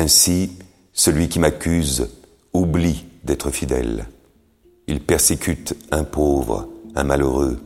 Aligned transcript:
Ainsi, 0.00 0.52
celui 0.94 1.28
qui 1.28 1.38
m'accuse 1.38 2.08
oublie 2.54 3.04
d'être 3.22 3.50
fidèle. 3.50 4.06
Il 4.86 5.00
persécute 5.00 5.76
un 5.90 6.04
pauvre, 6.04 6.68
un 6.96 7.04
malheureux, 7.04 7.58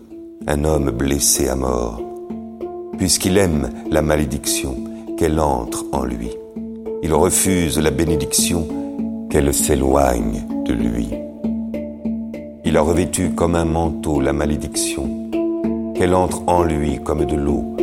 un 0.48 0.64
homme 0.64 0.90
blessé 0.90 1.46
à 1.46 1.54
mort, 1.54 2.02
puisqu'il 2.98 3.38
aime 3.38 3.70
la 3.88 4.02
malédiction, 4.02 4.74
qu'elle 5.16 5.38
entre 5.38 5.84
en 5.92 6.04
lui. 6.04 6.30
Il 7.04 7.14
refuse 7.14 7.78
la 7.78 7.92
bénédiction, 7.92 8.66
qu'elle 9.30 9.54
s'éloigne 9.54 10.44
de 10.64 10.72
lui. 10.72 11.10
Il 12.64 12.76
a 12.76 12.80
revêtu 12.80 13.30
comme 13.30 13.54
un 13.54 13.64
manteau 13.64 14.20
la 14.20 14.32
malédiction, 14.32 15.30
qu'elle 15.94 16.16
entre 16.16 16.42
en 16.48 16.64
lui 16.64 16.98
comme 16.98 17.26
de 17.26 17.36
l'eau, 17.36 17.76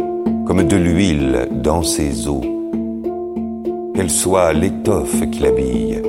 comme 0.46 0.68
de 0.68 0.76
l'huile 0.76 1.48
dans 1.52 1.84
ses 1.84 2.28
os, 2.28 2.44
qu'elle 4.02 4.10
soit 4.10 4.52
l'étoffe 4.52 5.30
qui 5.30 5.42
l'habille, 5.42 6.02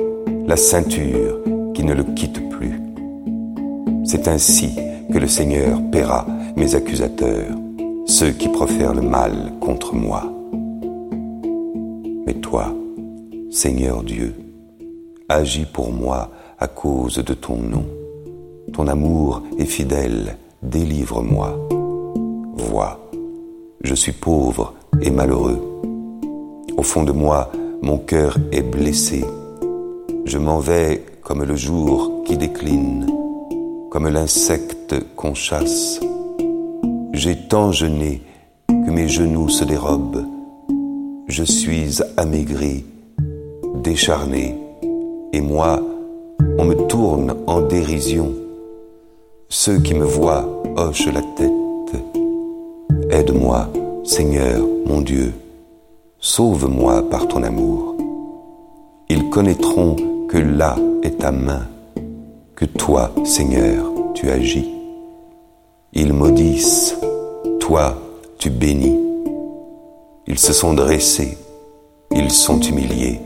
la 0.47 0.57
ceinture 0.57 1.37
qui 1.75 1.83
ne 1.83 1.93
le 1.93 2.03
quitte 2.03 2.49
plus. 2.49 2.81
C'est 4.03 4.27
ainsi 4.27 4.75
que 5.13 5.19
le 5.19 5.27
Seigneur 5.27 5.79
paiera 5.91 6.25
mes 6.55 6.73
accusateurs, 6.73 7.55
ceux 8.07 8.31
qui 8.31 8.49
profèrent 8.49 8.95
le 8.95 9.03
mal 9.03 9.53
contre 9.61 9.93
moi. 9.93 10.23
Mais 12.25 12.33
toi, 12.33 12.73
Seigneur 13.51 14.01
Dieu, 14.01 14.33
agis 15.29 15.67
pour 15.71 15.91
moi 15.91 16.31
à 16.57 16.65
cause 16.65 17.23
de 17.23 17.33
ton 17.35 17.57
nom. 17.57 17.85
Ton 18.73 18.87
amour 18.87 19.43
est 19.59 19.65
fidèle, 19.65 20.37
délivre-moi. 20.63 21.55
Vois, 22.55 22.99
je 23.83 23.93
suis 23.93 24.13
pauvre 24.13 24.73
et 24.99 25.11
malheureux. 25.11 25.61
Au 26.75 26.81
fond 26.81 27.03
de 27.03 27.11
moi, 27.11 27.51
mon 27.83 27.97
cœur 27.97 28.37
est 28.53 28.61
blessé. 28.61 29.25
Je 30.25 30.37
m'en 30.37 30.59
vais 30.59 31.03
comme 31.21 31.43
le 31.43 31.55
jour 31.55 32.23
qui 32.25 32.37
décline, 32.37 33.05
comme 33.91 34.07
l'insecte 34.07 34.95
qu'on 35.17 35.33
chasse. 35.33 35.99
J'ai 37.11 37.35
tant 37.35 37.73
jeûné 37.73 38.21
que 38.69 38.89
mes 38.89 39.09
genoux 39.09 39.49
se 39.49 39.65
dérobent. 39.65 40.25
Je 41.27 41.43
suis 41.43 41.99
amaigri, 42.15 42.85
décharné, 43.83 44.55
et 45.33 45.41
moi, 45.41 45.81
on 46.57 46.63
me 46.63 46.87
tourne 46.87 47.35
en 47.47 47.61
dérision. 47.61 48.31
Ceux 49.49 49.79
qui 49.79 49.93
me 49.93 50.05
voient 50.05 50.47
hochent 50.77 51.13
la 51.13 51.21
tête. 51.35 51.51
Aide-moi, 53.09 53.67
Seigneur 54.05 54.61
mon 54.85 55.01
Dieu, 55.01 55.33
sauve-moi 56.23 57.09
par 57.09 57.27
ton 57.27 57.43
amour. 57.43 57.97
Ils 59.09 59.29
connaîtront 59.29 59.97
que 60.29 60.37
là 60.37 60.77
est 61.03 61.19
ta 61.19 61.33
main, 61.33 61.67
que 62.55 62.63
toi, 62.63 63.11
Seigneur, 63.25 63.91
tu 64.13 64.29
agis. 64.29 64.73
Ils 65.91 66.13
maudissent, 66.13 66.95
toi, 67.59 67.97
tu 68.39 68.49
bénis. 68.49 68.97
Ils 70.25 70.39
se 70.39 70.53
sont 70.53 70.73
dressés, 70.73 71.37
ils 72.15 72.31
sont 72.31 72.61
humiliés. 72.61 73.19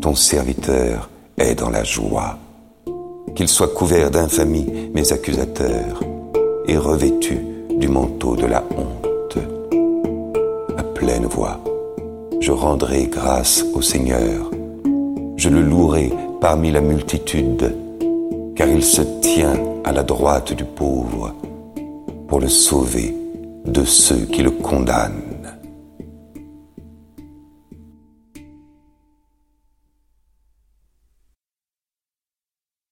Ton 0.00 0.14
serviteur 0.14 1.10
est 1.36 1.56
dans 1.56 1.70
la 1.70 1.82
joie. 1.82 2.38
Qu'ils 3.34 3.48
soient 3.48 3.74
couverts 3.74 4.12
d'infamie, 4.12 4.88
mes 4.94 5.12
accusateurs, 5.12 6.00
et 6.68 6.76
revêtus 6.76 7.44
du 7.76 7.88
manteau 7.88 8.36
de 8.36 8.46
la 8.46 8.62
honte. 8.76 9.38
À 10.76 10.82
pleine 10.84 11.26
voix, 11.26 11.58
je 12.40 12.52
rendrai 12.52 13.06
grâce 13.06 13.64
au 13.74 13.82
Seigneur. 13.82 14.50
Je 15.36 15.48
le 15.48 15.62
louerai 15.62 16.12
parmi 16.40 16.70
la 16.70 16.80
multitude, 16.80 17.74
car 18.54 18.68
il 18.68 18.82
se 18.82 19.02
tient 19.20 19.58
à 19.84 19.92
la 19.92 20.02
droite 20.02 20.52
du 20.52 20.64
pauvre 20.64 21.34
pour 22.28 22.40
le 22.40 22.48
sauver 22.48 23.14
de 23.64 23.84
ceux 23.84 24.26
qui 24.26 24.42
le 24.42 24.50
condamnent. 24.50 25.37